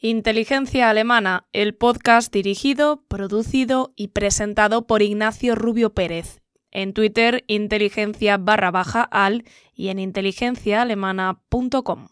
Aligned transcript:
Inteligencia 0.00 0.90
Alemana, 0.90 1.46
el 1.52 1.74
podcast 1.74 2.32
dirigido, 2.32 3.02
producido 3.08 3.92
y 3.96 4.08
presentado 4.08 4.86
por 4.86 5.02
Ignacio 5.02 5.54
Rubio 5.54 5.94
Pérez. 5.94 6.42
En 6.70 6.92
Twitter, 6.92 7.44
inteligencia 7.46 8.36
barra 8.36 8.70
baja 8.70 9.02
al 9.02 9.44
y 9.72 9.88
en 9.88 9.98
inteligenciaalemana.com. 10.00 12.08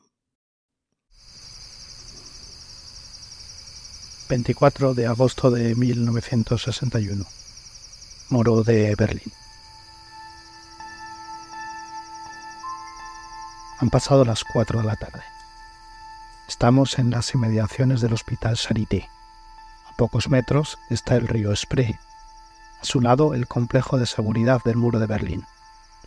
24 4.28 4.94
de 4.94 5.06
agosto 5.06 5.50
de 5.50 5.74
1961. 5.74 7.26
Moro 8.30 8.62
de 8.62 8.94
Berlín. 8.94 9.32
Han 13.80 13.90
pasado 13.90 14.24
las 14.24 14.44
4 14.44 14.80
de 14.80 14.86
la 14.86 14.96
tarde. 14.96 15.20
Estamos 16.52 16.98
en 16.98 17.10
las 17.10 17.34
inmediaciones 17.34 18.02
del 18.02 18.12
Hospital 18.12 18.56
Charité. 18.56 19.08
A 19.90 19.96
pocos 19.96 20.28
metros 20.28 20.76
está 20.90 21.16
el 21.16 21.26
río 21.26 21.56
Spree. 21.56 21.98
A 22.78 22.84
su 22.84 23.00
lado 23.00 23.32
el 23.32 23.48
complejo 23.48 23.98
de 23.98 24.04
seguridad 24.04 24.60
del 24.62 24.76
muro 24.76 24.98
de 24.98 25.06
Berlín, 25.06 25.44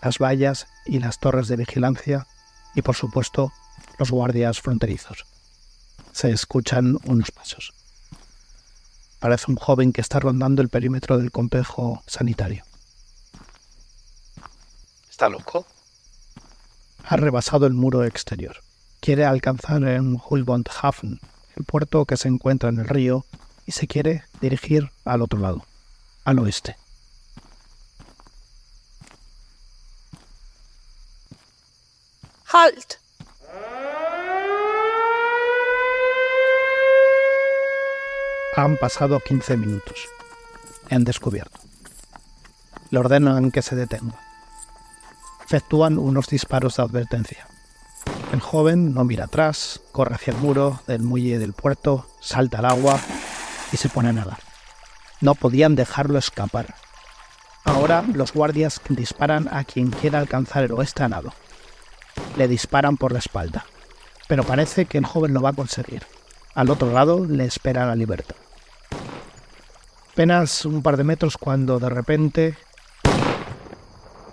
las 0.04 0.20
vallas 0.20 0.68
y 0.86 1.00
las 1.00 1.20
torres 1.20 1.48
de 1.48 1.56
vigilancia 1.56 2.28
y 2.76 2.84
por 2.84 2.96
supuesto 2.96 3.52
los 3.98 4.12
guardias 4.12 4.62
fronterizos. 4.62 5.26
Se 6.12 6.30
escuchan 6.30 7.00
unos 7.06 7.32
pasos. 7.32 7.74
Parece 9.20 9.46
un 9.50 9.58
joven 9.58 9.92
que 9.92 10.02
está 10.02 10.20
rondando 10.20 10.62
el 10.62 10.70
perímetro 10.70 11.18
del 11.18 11.32
complejo 11.32 12.04
sanitario. 12.06 12.64
¿Está 15.10 15.28
loco? 15.28 15.66
Ha 17.04 17.18
rebasado 17.18 17.66
el 17.66 17.74
muro 17.74 18.04
exterior. 18.04 18.65
Quiere 19.06 19.24
alcanzar 19.24 19.84
en 19.84 20.20
Hulbondhafen, 20.20 21.20
el 21.56 21.64
puerto 21.64 22.06
que 22.06 22.18
se 22.18 22.28
encuentra 22.28 22.70
en 22.70 22.80
el 22.80 22.88
río, 22.88 23.24
y 23.68 23.72
se 23.72 23.86
quiere 23.86 24.24
dirigir 24.42 24.90
al 25.04 25.22
otro 25.22 25.38
lado, 25.38 25.64
al 26.24 26.40
oeste. 26.40 26.76
¡Halt! 32.52 32.96
Han 38.56 38.78
pasado 38.78 39.20
15 39.20 39.58
minutos. 39.58 40.08
Han 40.90 41.04
descubierto. 41.04 41.60
Le 42.90 42.98
ordenan 42.98 43.52
que 43.52 43.62
se 43.62 43.76
detenga. 43.76 44.20
Efectúan 45.46 46.00
unos 46.00 46.26
disparos 46.26 46.78
de 46.78 46.82
advertencia. 46.82 47.48
El 48.32 48.42
joven 48.42 48.94
no 48.94 49.06
mira 49.06 49.26
atrás, 49.26 49.82
corre 49.92 50.16
hacia 50.16 50.32
el 50.32 50.38
muro 50.38 50.82
del 50.88 51.02
muelle 51.02 51.40
del 51.40 51.54
puerto, 51.54 52.08
salta 52.20 52.60
al 52.60 52.66
agua 52.66 53.00
y 53.72 53.78
se 53.78 53.90
pone 53.90 54.10
a 54.10 54.14
nadar. 54.14 54.40
No 55.22 55.36
podían 55.36 55.76
dejarlo 55.76 56.18
escapar. 56.18 56.76
Ahora 57.64 58.04
los 58.14 58.34
guardias 58.34 58.82
disparan 58.90 59.48
a 59.52 59.64
quien 59.64 59.90
quiera 59.90 60.20
alcanzar 60.20 60.64
el 60.64 60.74
oeste 60.74 61.04
a 61.04 61.10
nado. 61.10 61.34
Le 62.38 62.48
disparan 62.48 62.98
por 62.98 63.12
la 63.12 63.20
espalda, 63.20 63.66
pero 64.28 64.44
parece 64.44 64.86
que 64.86 64.98
el 64.98 65.06
joven 65.06 65.34
lo 65.34 65.42
va 65.42 65.50
a 65.50 65.54
conseguir. 65.54 66.04
Al 66.54 66.70
otro 66.70 66.92
lado 66.92 67.26
le 67.26 67.46
espera 67.46 67.86
la 67.86 67.96
libertad. 67.96 68.36
Apenas 70.12 70.66
un 70.66 70.82
par 70.82 70.96
de 70.96 71.04
metros 71.04 71.38
cuando 71.38 71.80
de 71.80 71.90
repente 71.90 72.58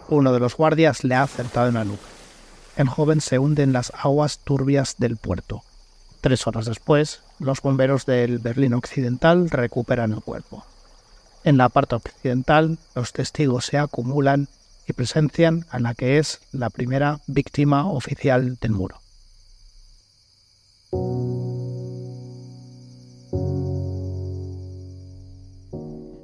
uno 0.09 0.33
de 0.33 0.41
los 0.41 0.57
guardias 0.57 1.05
le 1.05 1.15
ha 1.15 1.23
acertado 1.23 1.69
en 1.69 1.75
la 1.75 1.85
nuca. 1.85 2.12
El 2.77 2.89
joven 2.89 3.21
se 3.21 3.39
hunde 3.39 3.63
en 3.63 3.73
las 3.73 3.93
aguas 3.95 4.39
turbias 4.39 4.97
del 4.99 5.19
puerto. 5.19 5.63
Tres 6.23 6.47
horas 6.47 6.65
después, 6.65 7.21
los 7.39 7.61
bomberos 7.61 8.07
del 8.07 8.39
Berlín 8.39 8.73
Occidental 8.73 9.51
recuperan 9.51 10.13
el 10.13 10.23
cuerpo. 10.23 10.65
En 11.45 11.59
la 11.59 11.69
parte 11.69 11.97
occidental, 11.97 12.79
los 12.95 13.13
testigos 13.13 13.67
se 13.67 13.77
acumulan 13.77 14.49
y 14.87 14.93
presencian 14.95 15.67
a 15.71 15.81
la 15.81 15.95
que 15.95 16.19
es 16.19 16.41
la 16.53 16.71
primera 16.71 17.21
víctima 17.27 17.87
oficial 17.87 18.57
del 18.61 18.73
muro. 18.73 19.01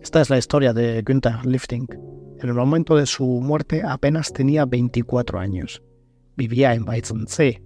Esta 0.02 0.22
es 0.22 0.30
la 0.30 0.38
historia 0.38 0.72
de 0.72 1.02
Günther 1.02 1.44
Lifting. 1.44 1.88
En 2.40 2.48
el 2.48 2.54
momento 2.54 2.96
de 2.96 3.04
su 3.04 3.26
muerte 3.26 3.82
apenas 3.84 4.32
tenía 4.32 4.64
24 4.64 5.38
años. 5.38 5.82
Vivía 6.38 6.72
en 6.72 6.88
Weitzensee. 6.88 7.62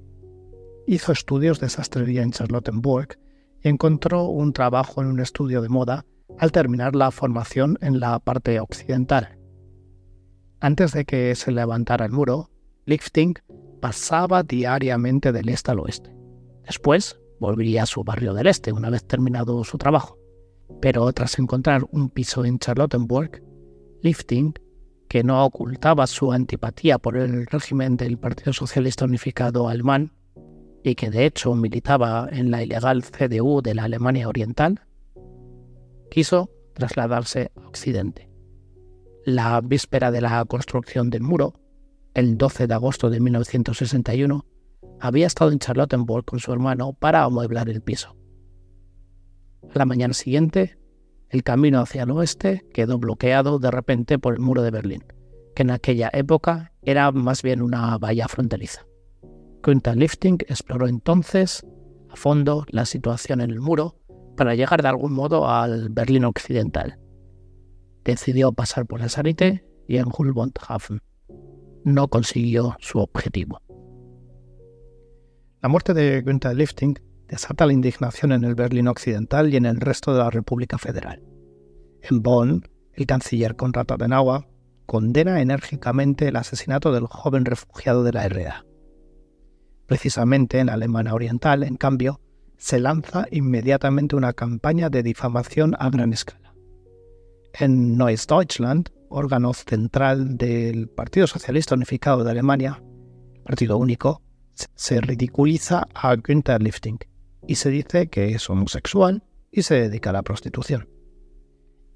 Hizo 0.89 1.13
estudios 1.13 1.61
de 1.61 1.69
sastrería 1.69 2.23
en 2.23 2.33
Charlottenburg 2.33 3.17
y 3.63 3.69
encontró 3.69 4.25
un 4.25 4.53
trabajo 4.53 5.01
en 5.01 5.07
un 5.07 5.21
estudio 5.21 5.63
de 5.63 5.69
moda 5.69 6.05
al 6.39 6.51
terminar 6.51 6.97
la 6.97 7.13
formación 7.13 7.79
en 7.81 8.01
la 8.01 8.19
parte 8.19 8.59
occidental. 8.59 9.39
Antes 10.59 10.91
de 10.91 11.05
que 11.05 11.37
se 11.37 11.53
levantara 11.53 12.07
el 12.07 12.13
muro, 12.13 12.51
Lifting 12.87 13.35
pasaba 13.81 14.43
diariamente 14.43 15.31
del 15.31 15.51
este 15.51 15.71
al 15.71 15.79
oeste. 15.79 16.13
Después 16.67 17.21
volvería 17.39 17.85
a 17.85 17.87
su 17.87 18.03
barrio 18.03 18.35
del 18.35 18.49
este 18.49 18.73
una 18.73 18.91
vez 18.91 19.07
terminado 19.07 19.63
su 19.63 19.79
trabajo 19.79 20.19
pero 20.81 21.13
tras 21.13 21.39
encontrar 21.39 21.85
un 21.91 22.11
piso 22.11 22.45
en 22.45 22.59
Charlottenburg, 22.59 23.43
Lifting, 24.03 24.55
que 25.13 25.23
no 25.23 25.45
ocultaba 25.45 26.07
su 26.07 26.33
antipatía 26.33 26.97
por 26.97 27.19
el 27.19 27.47
régimen 27.47 27.99
del 27.99 28.17
Partido 28.17 28.55
Socialista 28.55 29.05
Unificado 29.05 29.69
Alemán 29.69 30.15
y 30.83 30.95
que 30.95 31.11
de 31.11 31.27
hecho 31.27 31.55
militaba 31.55 32.31
en 32.33 32.51
la 32.51 32.63
ilegal 32.63 33.03
CDU 33.03 33.61
de 33.61 33.75
la 33.75 33.85
Alemania 33.85 34.27
Oriental, 34.27 34.81
quiso 36.11 36.51
trasladarse 36.73 37.53
a 37.55 37.69
Occidente. 37.69 38.31
La 39.27 39.61
víspera 39.61 40.11
de 40.11 40.23
la 40.23 40.43
construcción 40.47 41.11
del 41.11 41.21
muro, 41.21 41.61
el 42.15 42.39
12 42.39 42.67
de 42.67 42.73
agosto 42.73 43.11
de 43.11 43.21
1961, 43.21 44.47
había 44.99 45.27
estado 45.27 45.53
en 45.53 45.59
Charlottenburg 45.59 46.25
con 46.25 46.39
su 46.39 46.55
hermano 46.55 46.95
para 46.95 47.25
amueblar 47.25 47.69
el 47.69 47.83
piso. 47.83 48.17
A 49.75 49.79
la 49.79 49.85
mañana 49.85 50.15
siguiente, 50.15 50.79
el 51.33 51.43
camino 51.43 51.81
hacia 51.81 52.03
el 52.03 52.11
oeste 52.11 52.63
quedó 52.75 52.99
bloqueado 52.99 53.59
de 53.59 53.71
repente 53.71 54.19
por 54.19 54.35
el 54.35 54.41
muro 54.41 54.63
de 54.63 54.71
Berlín, 54.71 55.03
que 55.57 55.63
en 55.63 55.71
aquella 55.71 56.11
época 56.13 56.73
era 56.83 57.11
más 57.11 57.43
bien 57.43 57.63
una 57.63 57.97
valla 57.97 58.29
fronteriza. 58.29 58.87
Günther 59.65 59.97
Lifting 59.97 60.39
exploró 60.47 60.87
entonces 60.87 61.67
a 62.11 62.17
fondo 62.17 62.67
la 62.69 62.85
situación 62.85 63.41
en 63.41 63.51
el 63.51 63.61
muro 63.61 63.97
para 64.37 64.55
llegar 64.55 64.83
de 64.83 64.89
algún 64.89 65.15
modo 65.15 65.49
al 65.49 65.89
Berlín 65.89 66.27
occidental. 66.27 66.99
Decidió 68.05 68.53
pasar 68.53 68.85
por 68.85 69.01
la 69.01 69.09
Sarite 69.09 69.65
y 69.89 69.97
en 69.97 70.07
Hulbondhafen. 70.07 71.01
No 71.85 72.09
consiguió 72.09 72.77
su 72.79 72.99
objetivo. 72.99 73.63
La 75.63 75.69
muerte 75.71 75.95
de 75.95 76.21
Günther 76.21 76.57
Lifting 76.57 76.99
desata 77.33 77.65
la 77.65 77.73
indignación 77.73 78.33
en 78.33 78.45
el 78.45 78.55
Berlín 78.55 78.89
Occidental 78.89 79.51
y 79.51 79.57
en 79.57 79.65
el 79.65 79.81
resto 79.81 80.13
de 80.13 80.19
la 80.19 80.29
República 80.29 80.77
Federal. 80.77 81.23
En 82.03 82.23
Bonn, 82.23 82.69
el 82.93 83.07
canciller 83.07 83.57
Konrad 83.57 83.91
Adenauer 83.91 84.47
condena 84.85 85.41
enérgicamente 85.41 86.29
el 86.29 86.37
asesinato 86.37 86.93
del 86.93 87.07
joven 87.07 87.47
refugiado 87.47 88.05
de 88.05 88.13
la 88.13 88.29
RDA. 88.29 88.67
Precisamente 89.87 90.59
en 90.59 90.69
Alemania 90.69 91.15
Oriental, 91.15 91.63
en 91.63 91.77
cambio, 91.77 92.21
se 92.59 92.79
lanza 92.79 93.25
inmediatamente 93.31 94.15
una 94.15 94.35
campaña 94.35 94.91
de 94.91 95.03
difamación 95.03 95.75
a 95.79 95.89
gran 95.89 96.13
escala. 96.13 96.55
En 97.55 97.97
Neues 97.97 98.27
Deutschland, 98.27 98.91
órgano 99.09 99.55
central 99.55 100.37
del 100.37 100.91
Partido 100.91 101.27
Socialista 101.27 101.77
Unificado 101.77 102.25
de 102.25 102.31
Alemania, 102.31 102.83
partido 103.43 103.79
único, 103.79 104.21
se 104.55 105.01
ridiculiza 105.01 105.89
a 105.95 106.15
Günther 106.17 106.63
Lifting, 106.63 106.99
y 107.47 107.57
se 107.57 107.71
dice 107.71 108.09
que 108.09 108.31
es 108.31 108.49
homosexual 108.49 109.25
y 109.51 109.63
se 109.63 109.75
dedica 109.75 110.11
a 110.11 110.15
la 110.15 110.23
prostitución. 110.23 110.89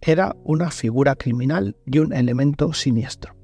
Era 0.01 0.37
una 0.45 0.71
figura 0.71 1.15
criminal 1.17 1.77
y 1.87 1.99
un 1.99 2.13
elemento 2.13 2.73
siniestro. 2.73 3.35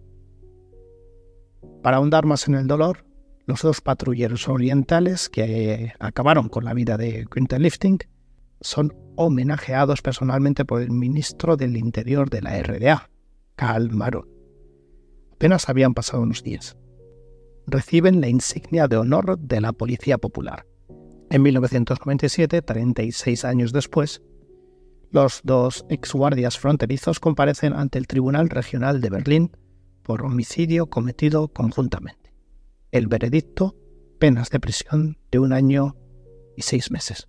Para 1.82 1.96
ahondar 1.96 2.26
más 2.26 2.46
en 2.46 2.54
el 2.54 2.66
dolor, 2.66 3.04
los 3.46 3.62
dos 3.62 3.80
patrulleros 3.80 4.48
orientales 4.48 5.28
que 5.28 5.92
acabaron 5.98 6.48
con 6.48 6.64
la 6.64 6.74
vida 6.74 6.96
de 6.96 7.24
Günther 7.24 7.60
Lifting 7.60 7.98
son 8.60 8.94
homenajeados 9.16 10.02
personalmente 10.02 10.64
por 10.64 10.82
el 10.82 10.90
ministro 10.90 11.56
del 11.56 11.76
Interior 11.76 12.30
de 12.30 12.42
la 12.42 12.62
RDA, 12.62 13.10
Karl 13.56 13.90
Maron. 13.90 14.28
Apenas 15.32 15.68
habían 15.68 15.94
pasado 15.94 16.22
unos 16.22 16.44
días. 16.44 16.76
Reciben 17.66 18.20
la 18.20 18.28
insignia 18.28 18.86
de 18.86 18.96
honor 18.96 19.38
de 19.38 19.60
la 19.60 19.72
Policía 19.72 20.18
Popular 20.18 20.66
en 21.32 21.40
1997, 21.40 22.60
36 22.60 23.46
años 23.46 23.72
después, 23.72 24.22
los 25.10 25.40
dos 25.44 25.86
exguardias 25.88 26.58
fronterizos 26.58 27.20
comparecen 27.20 27.72
ante 27.72 27.98
el 27.98 28.06
Tribunal 28.06 28.50
Regional 28.50 29.00
de 29.00 29.08
Berlín 29.08 29.56
por 30.02 30.26
homicidio 30.26 30.90
cometido 30.90 31.48
conjuntamente. 31.48 32.34
El 32.90 33.06
veredicto, 33.06 33.74
penas 34.18 34.50
de 34.50 34.60
prisión 34.60 35.16
de 35.30 35.38
un 35.38 35.54
año 35.54 35.96
y 36.54 36.62
seis 36.62 36.90
meses. 36.90 37.28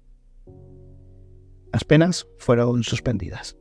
Las 1.71 1.85
penas 1.85 2.27
fueron 2.39 2.83
suspendidas. 2.83 3.55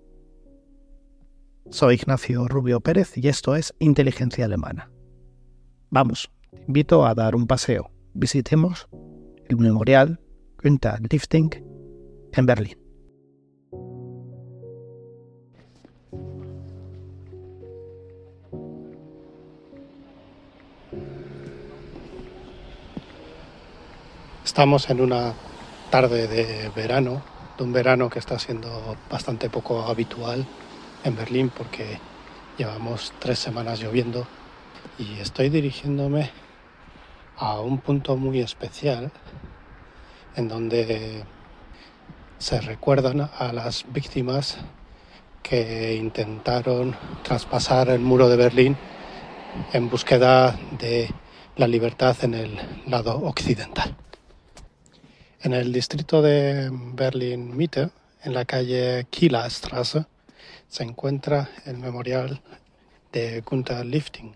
Soy 1.70 1.94
Ignacio 1.94 2.48
Rubio 2.48 2.80
Pérez 2.80 3.16
y 3.16 3.28
esto 3.28 3.54
es 3.54 3.76
Inteligencia 3.78 4.46
Alemana. 4.46 4.90
Vamos, 5.88 6.32
te 6.50 6.64
invito 6.66 7.06
a 7.06 7.14
dar 7.14 7.36
un 7.36 7.46
paseo. 7.46 7.92
Visitemos 8.12 8.88
el 9.48 9.56
memorial 9.58 10.18
Günther 10.62 11.00
Lifting 11.10 11.50
en 12.32 12.46
Berlín. 12.46 12.78
Estamos 24.44 24.88
en 24.88 25.00
una 25.00 25.34
tarde 25.90 26.28
de 26.28 26.70
verano, 26.76 27.22
de 27.58 27.64
un 27.64 27.72
verano 27.72 28.08
que 28.08 28.20
está 28.20 28.38
siendo 28.38 28.96
bastante 29.10 29.50
poco 29.50 29.82
habitual 29.82 30.46
en 31.02 31.16
Berlín 31.16 31.50
porque 31.50 31.98
llevamos 32.56 33.12
tres 33.18 33.40
semanas 33.40 33.80
lloviendo 33.80 34.28
y 34.96 35.14
estoy 35.18 35.48
dirigiéndome 35.48 36.30
a 37.36 37.58
un 37.60 37.78
punto 37.78 38.16
muy 38.16 38.38
especial 38.40 39.10
en 40.36 40.48
donde 40.48 41.24
se 42.38 42.60
recuerdan 42.60 43.20
a 43.20 43.52
las 43.52 43.84
víctimas 43.92 44.58
que 45.42 45.94
intentaron 45.94 46.96
traspasar 47.22 47.88
el 47.88 48.00
muro 48.00 48.28
de 48.28 48.36
Berlín 48.36 48.76
en 49.72 49.90
búsqueda 49.90 50.58
de 50.78 51.08
la 51.56 51.66
libertad 51.66 52.16
en 52.22 52.34
el 52.34 52.58
lado 52.86 53.16
occidental. 53.16 53.96
En 55.42 55.52
el 55.52 55.72
distrito 55.72 56.22
de 56.22 56.70
Berlín 56.72 57.56
Mitte, 57.56 57.90
en 58.22 58.32
la 58.32 58.44
calle 58.44 59.06
Kieler 59.10 59.50
Straße, 59.50 60.04
se 60.68 60.82
encuentra 60.84 61.50
el 61.66 61.78
memorial 61.78 62.40
de 63.12 63.42
Gunther 63.42 63.84
Lifting. 63.84 64.34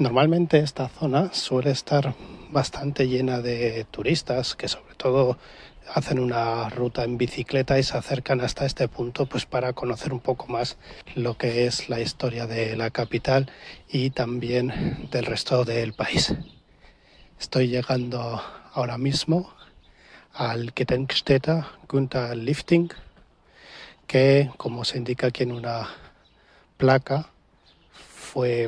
Normalmente 0.00 0.60
esta 0.60 0.88
zona 0.88 1.30
suele 1.34 1.72
estar 1.72 2.14
bastante 2.50 3.06
llena 3.06 3.42
de 3.42 3.84
turistas 3.90 4.56
que 4.56 4.66
sobre 4.66 4.94
todo 4.94 5.36
hacen 5.92 6.18
una 6.18 6.70
ruta 6.70 7.04
en 7.04 7.18
bicicleta 7.18 7.78
y 7.78 7.82
se 7.82 7.98
acercan 7.98 8.40
hasta 8.40 8.64
este 8.64 8.88
punto 8.88 9.26
pues 9.26 9.44
para 9.44 9.74
conocer 9.74 10.14
un 10.14 10.20
poco 10.20 10.46
más 10.46 10.78
lo 11.16 11.36
que 11.36 11.66
es 11.66 11.90
la 11.90 12.00
historia 12.00 12.46
de 12.46 12.76
la 12.76 12.88
capital 12.88 13.52
y 13.90 14.08
también 14.08 15.06
del 15.10 15.26
resto 15.26 15.66
del 15.66 15.92
país. 15.92 16.34
Estoy 17.38 17.68
llegando 17.68 18.42
ahora 18.72 18.96
mismo 18.96 19.52
al 20.32 20.72
Gedenkstätte 20.74 21.62
Gunther 21.86 22.38
Lifting, 22.38 22.90
que, 24.06 24.50
como 24.56 24.86
se 24.86 24.96
indica 24.96 25.26
aquí 25.26 25.42
en 25.42 25.52
una 25.52 25.90
placa, 26.78 27.28
fue 27.92 28.66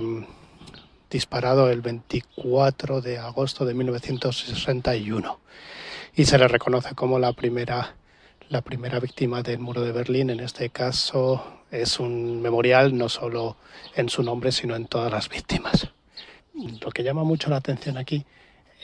disparado 1.12 1.70
el 1.70 1.82
24 1.82 3.02
de 3.02 3.18
agosto 3.18 3.66
de 3.66 3.74
1961 3.74 5.40
y 6.16 6.24
se 6.24 6.38
le 6.38 6.48
reconoce 6.48 6.94
como 6.94 7.18
la 7.18 7.34
primera, 7.34 7.96
la 8.48 8.62
primera 8.62 8.98
víctima 8.98 9.42
del 9.42 9.58
muro 9.58 9.82
de 9.82 9.92
Berlín. 9.92 10.30
En 10.30 10.40
este 10.40 10.70
caso 10.70 11.60
es 11.70 12.00
un 12.00 12.40
memorial 12.40 12.96
no 12.96 13.10
solo 13.10 13.58
en 13.94 14.08
su 14.08 14.22
nombre, 14.22 14.52
sino 14.52 14.74
en 14.74 14.86
todas 14.86 15.12
las 15.12 15.28
víctimas. 15.28 15.90
Lo 16.80 16.90
que 16.90 17.02
llama 17.02 17.24
mucho 17.24 17.50
la 17.50 17.56
atención 17.56 17.98
aquí 17.98 18.24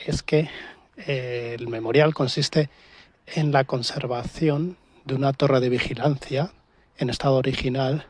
es 0.05 0.21
que 0.21 0.49
el 1.07 1.67
memorial 1.67 2.13
consiste 2.13 2.69
en 3.25 3.51
la 3.51 3.63
conservación 3.63 4.77
de 5.05 5.15
una 5.15 5.33
torre 5.33 5.59
de 5.61 5.69
vigilancia 5.69 6.51
en 6.97 7.09
estado 7.09 7.35
original 7.35 8.05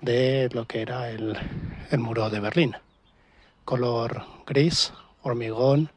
de 0.00 0.48
lo 0.52 0.66
que 0.66 0.82
era 0.82 1.10
el, 1.10 1.38
muro 1.98 2.28
de 2.28 2.40
Berlín. 2.40 2.76
Color 3.64 4.24
gris, 4.46 4.92
hormigón. 5.22 5.90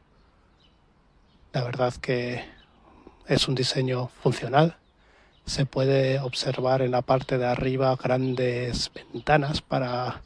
La 1.52 1.64
verdad 1.64 1.94
que 1.94 2.44
es 3.26 3.48
un 3.48 3.54
diseño 3.54 4.08
funcional. 4.22 4.76
Se 5.44 5.66
puede 5.66 6.20
observar 6.20 6.82
en 6.82 6.90
la 6.90 7.02
parte 7.02 7.38
de 7.38 7.46
arriba 7.46 7.96
grandes 7.96 8.90
ventanas 8.94 9.62
para, 9.62 10.22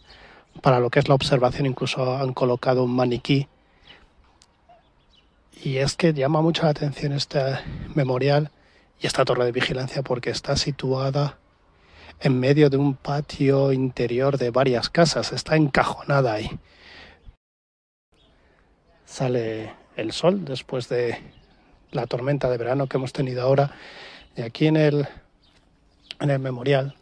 para 0.63 0.81
lo 0.81 0.91
que 0.91 0.99
es 0.99 1.09
la 1.09 1.15
observación. 1.15 1.67
Incluso 1.67 2.17
han 2.17 2.33
colocado 2.33 2.85
un 2.85 2.95
maniquí 2.95 3.49
y 5.63 5.77
es 5.77 5.95
que 5.95 6.15
llama 6.15 6.41
mucho 6.41 6.63
la 6.63 6.71
atención 6.71 7.13
este 7.13 7.41
memorial 7.95 8.51
y 8.99 9.07
esta 9.07 9.27
torre 9.27 9.45
de 9.45 9.53
vigilancia 9.53 10.03
porque 10.03 10.31
está 10.31 10.57
situada 10.57 11.39
en 12.21 12.41
medio 12.41 12.71
de 12.71 12.79
un 12.79 12.95
patio 12.95 13.73
interior 13.73 14.39
de 14.39 14.51
varias 14.51 14.89
casas, 14.89 15.33
está 15.33 15.57
encajonada 15.57 16.33
ahí. 16.33 16.51
Sale 19.11 19.73
el 19.97 20.13
sol 20.13 20.45
después 20.45 20.89
de 20.89 21.19
la 21.91 22.07
tormenta 22.07 22.49
de 22.49 22.57
verano 22.57 22.87
que 22.87 22.97
hemos 22.97 23.13
tenido 23.13 23.43
ahora 23.43 23.73
y 24.37 24.43
aquí 24.43 24.69
en 24.69 24.77
el, 24.77 25.09
en 26.21 26.31
el 26.31 26.39
memorial 26.39 26.95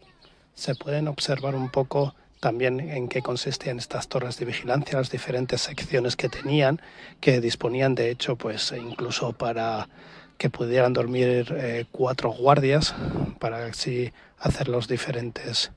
se 0.55 0.75
pueden 0.75 1.07
observar 1.07 1.55
un 1.55 1.69
poco 1.69 2.15
también 2.41 2.81
en 2.81 3.09
qué 3.09 3.21
consistían 3.21 3.77
estas 3.77 4.09
torres 4.09 4.39
de 4.39 4.47
vigilancia, 4.47 4.97
las 4.97 5.11
diferentes 5.11 5.61
secciones 5.61 6.17
que 6.17 6.31
tenían, 6.31 6.81
que 7.21 7.43
disponían 7.43 7.95
de 7.95 8.11
hecho 8.11 8.37
pues 8.37 8.73
incluso 8.73 9.35
para 9.35 9.91
que 10.39 10.49
pudieran 10.49 10.95
dormir 10.95 11.55
eh, 11.59 11.85
cuatro 11.93 12.31
guardias 12.31 12.95
para 13.39 13.67
así 13.67 14.15
hacer 14.39 14.69
los 14.69 14.89
diferentes 14.89 15.73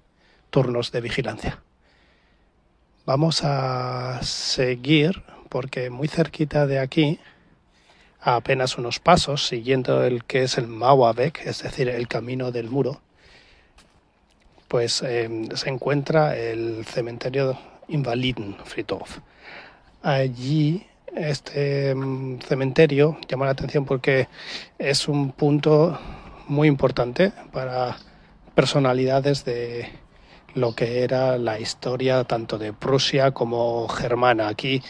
turnos 0.49 0.93
de 0.93 1.01
vigilancia. 1.01 1.61
Vamos 3.05 3.43
a 3.43 4.21
seguir 4.23 5.21
porque 5.51 5.89
muy 5.89 6.07
cerquita 6.07 6.65
de 6.65 6.79
aquí, 6.79 7.19
a 8.21 8.37
apenas 8.37 8.77
unos 8.77 8.99
pasos, 8.99 9.45
siguiendo 9.45 10.05
el 10.05 10.23
que 10.23 10.43
es 10.43 10.57
el 10.57 10.67
Mauerweg, 10.67 11.33
es 11.43 11.61
decir, 11.61 11.89
el 11.89 12.07
camino 12.07 12.53
del 12.53 12.69
muro, 12.69 13.01
pues 14.69 15.03
em, 15.03 15.49
se 15.51 15.69
encuentra 15.69 16.37
el 16.37 16.85
cementerio 16.85 17.59
Invalidenfriedhof. 17.89 19.19
Allí 20.01 20.87
este 21.13 21.89
em, 21.89 22.39
cementerio 22.39 23.17
llama 23.27 23.45
la 23.45 23.51
atención 23.51 23.83
porque 23.83 24.29
es 24.79 25.09
un 25.09 25.33
punto 25.33 25.99
muy 26.47 26.69
importante 26.69 27.33
para 27.51 27.97
personalidades 28.55 29.43
de 29.43 29.89
lo 30.55 30.73
que 30.73 31.03
era 31.03 31.37
la 31.37 31.59
historia 31.59 32.23
tanto 32.23 32.57
de 32.57 32.71
Prusia 32.71 33.31
como 33.31 33.89
germana. 33.89 34.47
Aquí 34.47 34.81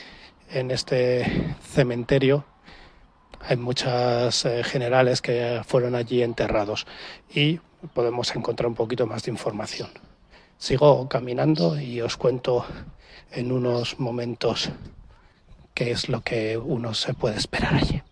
en 0.53 0.72
este 0.72 1.55
cementerio 1.62 2.46
hay 3.39 3.58
muchas 3.58 4.46
eh, 4.46 4.63
generales 4.63 5.22
que 5.22 5.62
fueron 5.65 5.96
allí 5.96 6.22
enterrados 6.22 6.86
y 7.34 7.60
podemos 7.93 8.36
encontrar 8.36 8.67
un 8.67 8.75
poquito 8.75 9.08
más 9.08 9.24
de 9.24 9.31
información. 9.31 9.89
Sigo 10.58 11.10
caminando 11.10 11.79
y 11.79 12.01
os 12.01 12.17
cuento 12.17 12.65
en 13.31 13.51
unos 13.51 14.00
momentos 14.00 14.70
qué 15.74 15.91
es 15.91 16.08
lo 16.08 16.22
que 16.22 16.58
uno 16.58 16.93
se 16.93 17.13
puede 17.13 17.38
esperar 17.38 17.75
allí. 17.75 18.03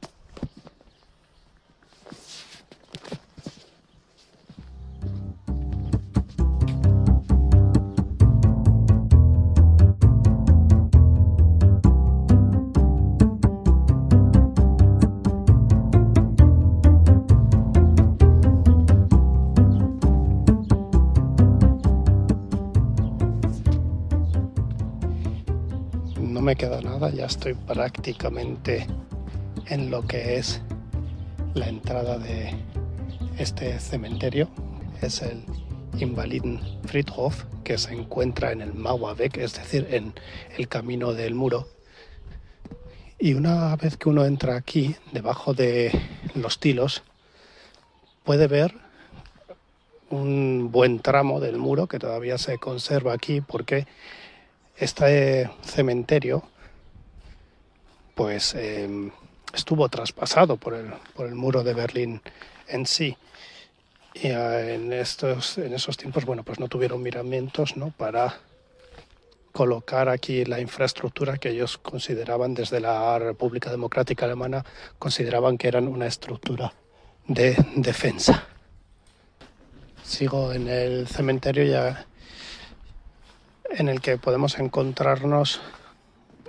Me 26.50 26.56
queda 26.56 26.82
nada, 26.82 27.12
ya 27.12 27.28
estoy 27.28 27.54
prácticamente 27.54 28.88
en 29.68 29.92
lo 29.92 30.08
que 30.08 30.38
es 30.38 30.64
la 31.54 31.70
entrada 31.70 32.18
de 32.18 32.56
este 33.38 33.80
cementerio. 33.80 34.50
Es 35.00 35.22
el 35.22 35.44
Friedhof 36.88 37.44
que 37.64 37.78
se 37.78 37.94
encuentra 37.94 38.52
en 38.52 38.62
el 38.62 38.74
Mauerweg, 38.74 39.38
es 39.38 39.54
decir, 39.54 39.90
en 39.92 40.16
el 40.58 40.68
camino 40.68 41.14
del 41.14 41.36
muro. 41.36 41.68
Y 43.20 43.36
una 43.36 43.76
vez 43.76 43.96
que 43.96 44.10
uno 44.10 44.26
entra 44.26 44.56
aquí, 44.56 44.96
debajo 45.12 45.54
de 45.54 45.92
los 46.34 46.60
tilos, 46.60 47.04
puede 48.24 48.48
ver 48.48 48.74
un 50.10 50.72
buen 50.72 50.98
tramo 50.98 51.40
del 51.40 51.60
muro 51.60 51.86
que 51.86 52.00
todavía 52.00 52.40
se 52.40 52.58
conserva 52.58 53.14
aquí 53.14 53.40
porque 53.40 53.86
este 54.80 55.50
cementerio 55.64 56.44
pues 58.16 58.54
em, 58.56 59.12
estuvo 59.54 59.88
traspasado 59.90 60.58
por 60.58 60.74
el, 60.74 60.92
por 61.16 61.28
el 61.28 61.36
muro 61.36 61.64
de 61.64 61.74
Berlín 61.74 62.22
en 62.68 62.86
sí 62.86 63.18
Y 64.14 64.28
eh, 64.28 64.76
en, 64.76 64.92
estos, 64.92 65.58
en 65.58 65.74
esos 65.74 65.98
tiempos, 65.98 66.26
bueno, 66.26 66.44
pues 66.44 66.60
no 66.60 66.68
tuvieron 66.68 67.02
miramientos 67.02 67.78
¿no? 67.78 67.92
para 67.92 68.38
colocar 69.52 70.10
aquí 70.10 70.46
la 70.46 70.60
infraestructura 70.60 71.38
que 71.38 71.50
ellos 71.50 71.78
consideraban 71.78 72.54
desde 72.54 72.80
la 72.80 73.18
República 73.20 73.72
Democrática 73.72 74.26
Alemana, 74.26 74.64
consideraban 74.98 75.58
que 75.58 75.68
eran 75.68 75.88
una 75.88 76.08
estructura 76.08 76.74
de 77.28 77.56
defensa. 77.76 78.48
Sigo 80.04 80.54
en 80.54 80.68
el 80.68 81.08
cementerio 81.08 81.64
ya 81.64 82.06
en 83.72 83.90
el 83.90 84.02
que 84.02 84.18
podemos 84.18 84.58
encontrarnos 84.60 85.62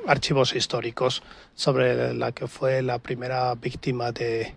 archivos 0.06 0.54
históricos 0.54 1.22
sobre 1.54 2.14
la 2.14 2.32
que 2.32 2.46
fue 2.46 2.82
la 2.82 2.98
primera 2.98 3.54
víctima 3.54 4.12
de, 4.12 4.54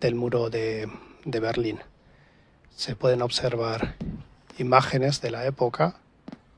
del 0.00 0.14
muro 0.14 0.50
de, 0.50 0.88
de 1.24 1.40
Berlín. 1.40 1.80
Se 2.70 2.96
pueden 2.96 3.22
observar 3.22 3.96
imágenes 4.58 5.20
de 5.20 5.30
la 5.30 5.44
época 5.46 5.96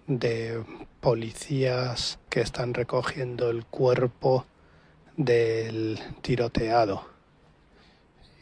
de 0.06 0.62
policías 1.00 2.18
que 2.28 2.40
están 2.40 2.74
recogiendo 2.74 3.50
el 3.50 3.64
cuerpo 3.64 4.46
del 5.16 5.98
tiroteado. 6.22 7.06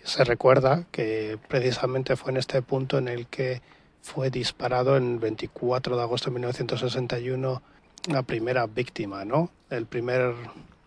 Se 0.05 0.25
recuerda 0.25 0.87
que 0.91 1.39
precisamente 1.49 2.17
fue 2.17 2.33
en 2.33 2.39
este 2.39 2.61
punto 2.63 2.99
en 2.99 3.09
el 3.09 3.27
que 3.29 3.63
fue 4.03 4.31
disparado 4.31 4.97
el 4.97 5.19
24 5.19 5.97
de 5.97 6.03
agosto 6.03 6.31
de 6.31 6.35
1961 6.35 7.63
la 8.09 8.23
primera 8.23 8.67
víctima, 8.67 9.25
¿no? 9.25 9.51
El 9.71 9.87
primer 9.87 10.35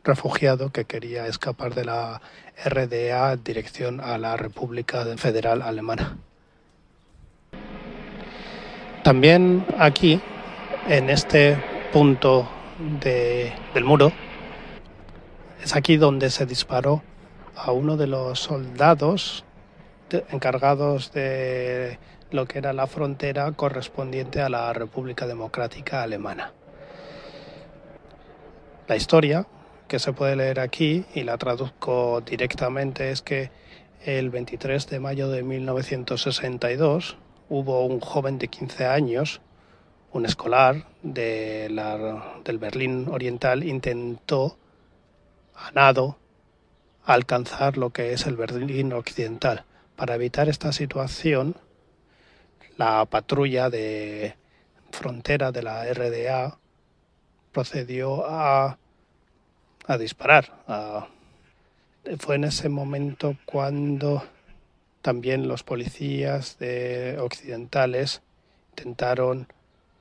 refugiado 0.03 0.71
que 0.71 0.85
quería 0.85 1.25
escapar 1.25 1.73
de 1.73 1.85
la 1.85 2.21
RDA 2.63 3.33
en 3.33 3.43
dirección 3.43 4.01
a 4.01 4.17
la 4.17 4.37
República 4.37 5.05
Federal 5.17 5.61
Alemana. 5.61 6.17
También 9.03 9.65
aquí, 9.79 10.19
en 10.87 11.09
este 11.09 11.57
punto 11.93 12.49
del 13.01 13.85
muro, 13.85 14.11
es 15.63 15.75
aquí 15.75 15.97
donde 15.97 16.29
se 16.29 16.45
disparó 16.45 17.01
a 17.55 17.71
uno 17.71 17.97
de 17.97 18.07
los 18.07 18.39
soldados 18.39 19.45
encargados 20.29 21.11
de 21.13 21.97
lo 22.35 22.45
que 22.45 22.59
era 22.59 22.73
la 22.73 22.85
frontera 22.85 23.51
correspondiente 23.53 24.41
a 24.41 24.49
la 24.49 24.71
República 24.73 25.25
Democrática 25.25 26.03
Alemana. 26.03 26.53
La 28.87 28.95
historia 28.95 29.47
que 29.87 29.99
se 29.99 30.13
puede 30.13 30.35
leer 30.35 30.59
aquí, 30.59 31.05
y 31.13 31.23
la 31.23 31.37
traduzco 31.37 32.21
directamente, 32.21 33.11
es 33.11 33.21
que 33.21 33.49
el 34.03 34.29
23 34.29 34.87
de 34.87 34.99
mayo 34.99 35.29
de 35.29 35.43
1962 35.43 37.17
hubo 37.49 37.85
un 37.85 37.99
joven 37.99 38.37
de 38.37 38.47
15 38.47 38.85
años, 38.85 39.41
un 40.11 40.25
escolar 40.25 40.87
de 41.01 41.69
del 42.43 42.57
Berlín 42.57 43.07
Oriental, 43.09 43.63
intentó 43.63 44.57
a 45.55 45.71
nado 45.71 46.17
alcanzar 47.05 47.77
lo 47.77 47.91
que 47.91 48.13
es 48.13 48.25
el 48.25 48.35
Berlín 48.35 48.93
Occidental. 48.93 49.63
Para 49.95 50.15
evitar 50.15 50.49
esta 50.49 50.71
situación, 50.71 51.55
la 52.77 53.05
patrulla 53.05 53.69
de 53.69 54.35
frontera 54.91 55.51
de 55.51 55.63
la 55.63 55.85
RDA 55.93 56.57
procedió 57.51 58.25
a, 58.27 58.77
disparar. 59.99 60.51
fue 62.19 62.35
en 62.35 62.45
ese 62.45 62.69
momento 62.69 63.37
cuando 63.45 64.23
también 65.01 65.47
los 65.47 65.63
policías 65.63 66.57
de 66.57 67.17
occidentales 67.19 68.21
intentaron 68.71 69.47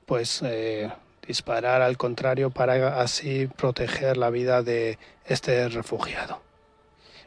pues 0.07 0.41
eh, 0.43 0.91
disparar 1.27 1.81
al 1.81 1.97
contrario 1.97 2.49
para 2.49 2.99
así 2.99 3.47
proteger 3.47 4.17
la 4.17 4.31
vida 4.31 4.63
de 4.63 4.97
este 5.25 5.69
refugiado. 5.69 6.41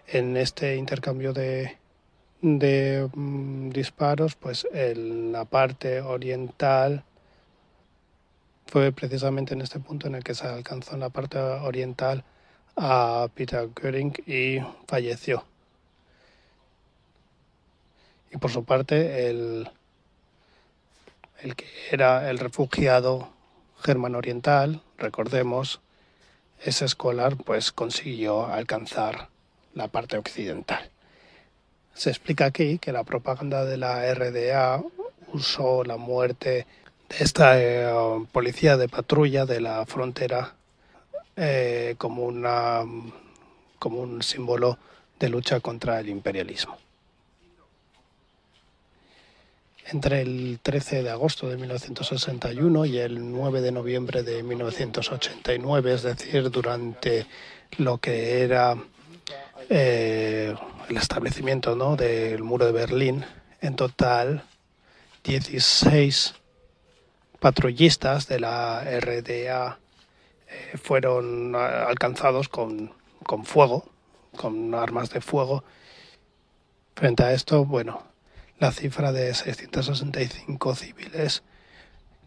En 0.07 0.37
este 0.37 0.76
intercambio 0.76 1.33
de, 1.33 1.77
de 2.40 3.09
mm, 3.12 3.71
disparos, 3.71 4.37
pues 4.37 4.66
en 4.73 5.33
la 5.33 5.45
parte 5.45 6.00
oriental 6.00 7.04
fue 8.66 8.92
precisamente 8.92 9.54
en 9.54 9.62
este 9.62 9.80
punto 9.80 10.07
en 10.07 10.14
el 10.14 10.25
que 10.25 10.35
se 10.35 10.47
alcanzó 10.47 10.95
en 10.95 11.00
la 11.00 11.09
parte 11.09 11.38
oriental 11.38 12.25
a 12.76 13.28
Peter 13.35 13.68
Göring 13.75 14.12
y 14.26 14.59
falleció. 14.87 15.45
Y 18.30 18.37
por 18.37 18.50
su 18.50 18.64
parte, 18.64 19.30
el, 19.30 19.71
el 21.40 21.57
que 21.57 21.66
era 21.90 22.30
el 22.30 22.38
refugiado 22.38 23.30
germano 23.80 24.18
oriental, 24.18 24.83
recordemos, 24.99 25.80
ese 26.62 26.85
escolar 26.85 27.37
pues 27.37 27.73
consiguió 27.73 28.47
alcanzar 28.47 29.28
la 29.75 29.88
parte 29.88 30.18
occidental. 30.18 30.90
Se 31.99 32.11
explica 32.11 32.45
aquí 32.45 32.78
que 32.78 32.93
la 32.93 33.02
propaganda 33.02 33.64
de 33.64 33.76
la 33.76 34.14
RDA 34.14 34.81
usó 35.33 35.83
la 35.83 35.97
muerte 35.97 36.64
de 37.09 37.17
esta 37.19 37.61
eh, 37.61 37.90
policía 38.31 38.76
de 38.76 38.88
patrulla 38.88 39.47
de 39.47 39.61
la 39.61 39.85
frontera 39.85 40.55
eh, 41.35 41.97
como, 41.99 42.25
una, 42.25 42.85
como 43.81 44.00
un 44.00 44.23
símbolo 44.23 44.78
de 45.19 45.28
lucha 45.28 45.59
contra 45.59 45.99
el 45.99 46.09
imperialismo. 46.09 46.78
Entre 49.87 50.21
el 50.21 50.61
13 50.62 51.02
de 51.02 51.11
agosto 51.11 51.49
de 51.49 51.57
1961 51.57 52.85
y 52.85 52.99
el 52.99 53.33
9 53.33 53.61
de 53.61 53.73
noviembre 53.73 54.23
de 54.23 54.45
1989, 54.45 55.95
es 55.95 56.02
decir, 56.05 56.49
durante 56.49 57.26
lo 57.76 57.99
que 57.99 58.43
era 58.45 58.76
eh, 59.68 60.54
el 60.88 60.96
establecimiento 60.96 61.76
¿no? 61.76 61.96
del 61.96 62.42
muro 62.42 62.66
de 62.66 62.72
Berlín, 62.72 63.25
en 63.60 63.76
total 63.76 64.44
16 65.25 66.34
patrullistas 67.38 68.26
de 68.28 68.40
la 68.40 68.82
RDA 68.82 69.78
eh, 70.48 70.78
fueron 70.82 71.54
alcanzados 71.54 72.48
con, 72.48 72.92
con 73.25 73.44
fuego, 73.44 73.84
con 74.37 74.75
armas 74.75 75.10
de 75.10 75.20
fuego. 75.20 75.64
Frente 76.94 77.22
a 77.25 77.32
esto, 77.32 77.64
bueno, 77.64 78.02
la 78.58 78.72
cifra 78.72 79.12
de 79.12 79.34
665 79.34 80.75
civiles 80.75 81.42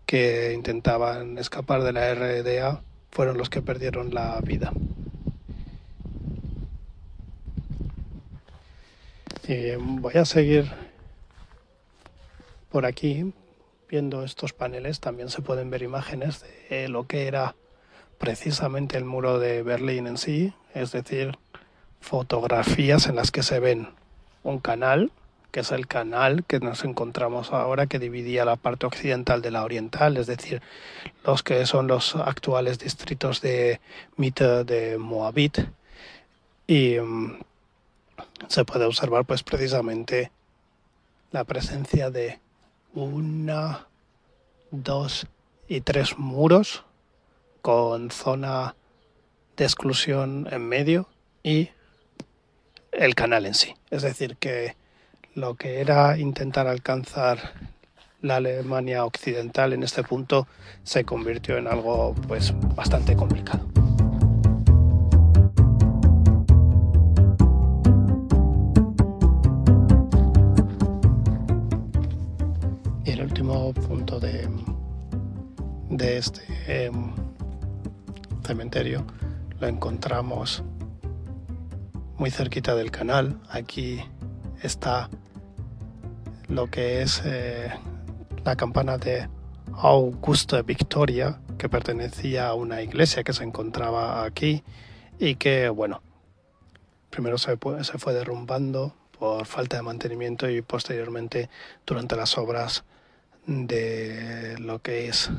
que 0.06 0.54
intentaban 0.54 1.38
escapar 1.38 1.84
de 1.84 1.94
la 1.94 2.14
RDA 2.14 2.84
fueron 3.10 3.38
los 3.38 3.50
que 3.50 3.62
perdieron 3.62 4.14
la 4.14 4.40
vida. 4.42 4.72
Eh, 9.48 9.78
voy 9.80 10.14
a 10.16 10.26
seguir 10.26 10.72
por 12.70 12.86
aquí 12.86 13.34
viendo 13.90 14.24
estos 14.24 14.54
paneles. 14.54 15.00
También 15.00 15.30
se 15.30 15.42
pueden 15.42 15.70
ver 15.70 15.82
imágenes 15.82 16.46
de 16.70 16.88
lo 16.88 17.08
que 17.08 17.28
era 17.28 17.56
precisamente 18.18 18.98
el 18.98 19.06
muro 19.06 19.40
de 19.40 19.64
Berlín 19.64 20.06
en 20.06 20.18
sí, 20.18 20.54
es 20.76 20.92
decir, 20.92 21.38
fotografías 22.00 23.08
en 23.08 23.16
las 23.16 23.32
que 23.32 23.42
se 23.42 23.60
ven 23.60 23.90
un 24.44 24.60
canal, 24.60 25.12
que 25.52 25.62
es 25.62 25.72
el 25.72 25.88
canal 25.88 26.46
que 26.46 26.60
nos 26.60 26.84
encontramos 26.84 27.52
ahora 27.52 27.88
que 27.88 27.98
dividía 28.00 28.46
la 28.46 28.58
parte 28.58 28.86
occidental 28.86 29.42
de 29.42 29.52
la 29.52 29.64
oriental, 29.64 30.18
es 30.18 30.28
decir, 30.28 30.62
los 31.26 31.42
que 31.42 31.66
son 31.66 31.88
los 31.88 32.16
actuales 32.16 32.78
distritos 32.78 33.42
de 33.42 33.82
Mitte 34.18 34.64
de 34.64 35.00
Moabit. 35.00 35.58
Y 36.68 37.00
mm, 37.00 37.40
se 38.48 38.66
puede 38.66 38.86
observar 38.86 39.26
pues 39.26 39.44
precisamente 39.44 40.32
la 41.32 41.44
presencia 41.44 42.10
de 42.10 42.40
una, 42.94 43.88
dos 44.72 45.28
y 45.68 45.82
tres 45.82 46.18
muros 46.18 46.84
con 47.62 48.12
zona 48.12 48.76
de 49.56 49.64
exclusión 49.66 50.48
en 50.52 50.68
medio 50.68 51.08
y 51.44 51.70
el 52.92 53.16
canal 53.16 53.46
en 53.46 53.54
sí. 53.54 53.74
Es 53.90 54.02
decir, 54.02 54.38
que 54.38 54.76
lo 55.34 55.56
que 55.56 55.80
era 55.80 56.18
intentar 56.18 56.68
alcanzar 56.68 57.54
la 58.22 58.38
Alemania 58.38 59.06
occidental 59.06 59.74
en 59.74 59.84
este 59.84 60.04
punto 60.04 60.48
se 60.84 61.04
convirtió 61.06 61.58
en 61.58 61.68
algo 61.68 62.14
pues 62.28 62.54
bastante 62.76 63.16
complicado. 63.16 63.81
Punto 73.74 74.20
de, 74.20 74.48
de 75.90 76.18
este 76.18 76.44
em, 76.68 77.14
cementerio 78.44 79.06
lo 79.60 79.68
encontramos 79.68 80.64
muy 82.18 82.32
cerquita 82.32 82.76
del 82.76 82.92
canal. 82.92 83.40
Aquí 83.50 84.02
está 84.62 85.10
lo 86.48 86.68
que 86.68 87.02
es 87.02 87.22
eh, 87.26 87.72
la 88.44 88.56
campana 88.56 88.98
de 88.98 89.30
Augusta 89.74 90.62
Victoria, 90.62 91.40
que 91.58 91.70
pertenecía 91.70 92.48
a 92.48 92.54
una 92.54 92.82
iglesia 92.82 93.24
que 93.24 93.34
se 93.34 93.44
encontraba 93.44 94.24
aquí 94.24 94.64
y 95.20 95.36
que, 95.36 95.70
bueno, 95.70 96.02
primero 97.10 97.38
se, 97.38 97.58
se 97.82 97.98
fue 97.98 98.14
derrumbando 98.14 98.96
por 99.18 99.46
falta 99.46 99.78
de 99.78 99.84
mantenimiento 99.84 100.50
y 100.50 100.62
posteriormente 100.62 101.50
durante 101.86 102.16
las 102.16 102.38
obras 102.38 102.84
de 103.46 104.56
lo 104.60 104.82
que 104.82 105.08
es 105.08 105.30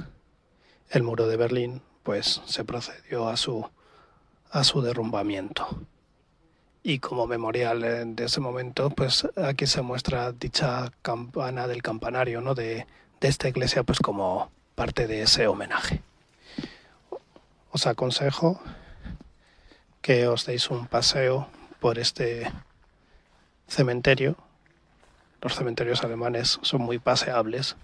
el 0.90 1.02
muro 1.02 1.26
de 1.26 1.36
Berlín, 1.36 1.82
pues 2.02 2.42
se 2.46 2.64
procedió 2.64 3.28
a 3.28 3.36
su, 3.36 3.68
a 4.50 4.64
su 4.64 4.82
derrumbamiento. 4.82 5.66
Y 6.82 6.98
como 6.98 7.26
memorial 7.26 8.14
de 8.16 8.24
ese 8.24 8.40
momento, 8.40 8.90
pues 8.90 9.28
aquí 9.36 9.66
se 9.66 9.82
muestra 9.82 10.32
dicha 10.32 10.90
campana 11.00 11.68
del 11.68 11.82
campanario 11.82 12.40
¿no? 12.40 12.54
de, 12.54 12.86
de 13.20 13.28
esta 13.28 13.48
iglesia, 13.48 13.84
pues 13.84 14.00
como 14.00 14.50
parte 14.74 15.06
de 15.06 15.22
ese 15.22 15.46
homenaje. 15.46 16.02
Os 17.70 17.86
aconsejo 17.86 18.60
que 20.02 20.26
os 20.26 20.44
deis 20.44 20.68
un 20.70 20.88
paseo 20.88 21.46
por 21.78 21.98
este 21.98 22.50
cementerio. 23.68 24.36
Los 25.40 25.54
cementerios 25.54 26.02
alemanes 26.02 26.58
son 26.62 26.82
muy 26.82 26.98
paseables 26.98 27.76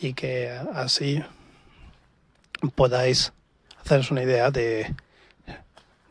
y 0.00 0.14
que 0.14 0.50
así 0.74 1.22
podáis 2.74 3.32
haceros 3.80 4.10
una 4.10 4.22
idea 4.22 4.50
de, 4.50 4.94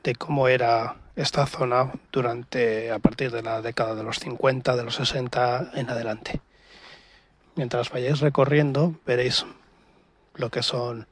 de 0.03 0.15
cómo 0.15 0.47
era 0.47 0.95
esta 1.15 1.45
zona 1.45 1.91
durante 2.11 2.91
a 2.91 2.99
partir 2.99 3.31
de 3.31 3.43
la 3.43 3.61
década 3.61 3.95
de 3.95 4.03
los 4.03 4.19
50, 4.19 4.75
de 4.75 4.83
los 4.83 4.95
60 4.95 5.71
en 5.73 5.89
adelante. 5.89 6.41
Mientras 7.55 7.89
vayáis 7.89 8.19
recorriendo 8.19 8.95
veréis 9.05 9.45
lo 10.35 10.49
que 10.49 10.63
son 10.63 11.07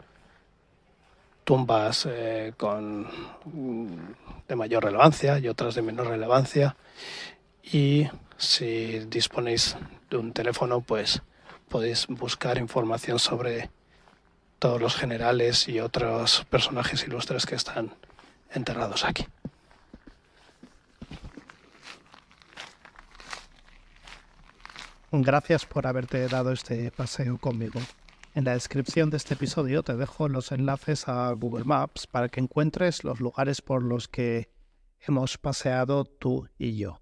tumbas 1.43 2.07
eh, 2.09 2.53
con, 2.57 3.07
de 4.47 4.55
mayor 4.55 4.83
relevancia 4.83 5.39
y 5.39 5.47
otras 5.47 5.75
de 5.75 5.81
menor 5.81 6.07
relevancia. 6.07 6.75
Y 7.63 8.07
si 8.37 8.99
disponéis 9.07 9.75
de 10.09 10.17
un 10.17 10.31
teléfono, 10.31 10.81
pues 10.81 11.21
podéis 11.69 12.07
buscar 12.07 12.57
información 12.57 13.19
sobre 13.19 13.69
todos 14.59 14.81
los 14.81 14.95
generales 14.95 15.69
y 15.69 15.79
otros 15.79 16.45
personajes 16.49 17.05
ilustres 17.05 17.45
que 17.45 17.55
están 17.55 17.93
enterrados 18.51 19.05
aquí. 19.05 19.25
Gracias 25.11 25.65
por 25.65 25.87
haberte 25.87 26.27
dado 26.27 26.51
este 26.51 26.91
paseo 26.91 27.39
conmigo. 27.39 27.79
En 28.35 28.43
la 28.43 28.53
descripción 28.53 29.09
de 29.09 29.17
este 29.17 29.33
episodio 29.33 29.81
te 29.81 29.95
dejo 29.95 30.27
los 30.29 30.51
enlaces 30.51 31.07
a 31.07 31.31
Google 31.31 31.63
Maps 31.63 32.05
para 32.05 32.29
que 32.29 32.39
encuentres 32.39 33.03
los 33.03 33.19
lugares 33.19 33.61
por 33.61 33.81
los 33.81 34.07
que 34.07 34.51
hemos 34.99 35.37
paseado 35.37 36.05
tú 36.05 36.47
y 36.59 36.77
yo. 36.77 37.01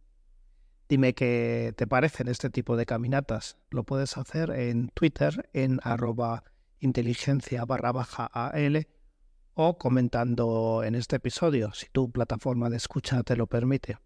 Dime 0.90 1.14
qué 1.14 1.74
te 1.76 1.86
parecen 1.86 2.30
este 2.30 2.50
tipo 2.50 2.78
de 2.78 2.86
caminatas. 2.86 3.58
Lo 3.70 3.84
puedes 3.84 4.18
hacer 4.18 4.52
en 4.52 4.88
Twitter 4.90 5.50
en 5.52 5.80
arroba 5.84 6.46
inteligencia 6.80 7.66
barra 7.66 7.92
baja 7.92 8.26
AL 8.26 8.88
o 9.54 9.78
comentando 9.78 10.84
en 10.84 10.96
este 10.96 11.18
episodio 11.18 11.74
si 11.74 11.88
tu 11.90 12.12
plataforma 12.12 12.70
de 12.70 12.78
escucha 12.78 13.24
te 13.24 13.36
lo 13.36 13.48
permite. 13.48 13.98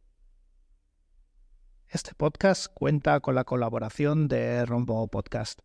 Este 1.88 2.16
podcast 2.16 2.74
cuenta 2.74 3.20
con 3.20 3.36
la 3.36 3.44
colaboración 3.44 4.28
de 4.28 4.66
Rombo 4.66 5.08
Podcast. 5.08 5.60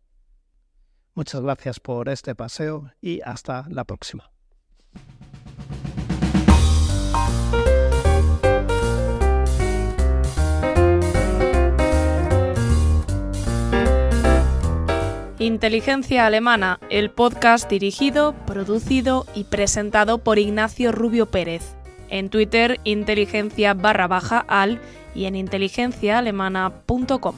Muchas 1.15 1.41
gracias 1.41 1.79
por 1.79 2.09
este 2.09 2.35
paseo 2.35 2.91
y 3.01 3.21
hasta 3.21 3.65
la 3.69 3.85
próxima. 3.85 4.36
Inteligencia 15.47 16.25
Alemana, 16.25 16.77
el 16.89 17.09
podcast 17.09 17.69
dirigido, 17.69 18.35
producido 18.45 19.25
y 19.33 19.45
presentado 19.45 20.17
por 20.17 20.39
Ignacio 20.39 20.91
Rubio 20.91 21.27
Pérez. 21.27 21.73
En 22.09 22.29
Twitter, 22.29 22.81
inteligencia 22.83 23.73
barra 23.73 24.07
baja 24.07 24.43
al 24.45 24.81
y 25.15 25.23
en 25.23 25.37
inteligenciaalemana.com. 25.37 27.35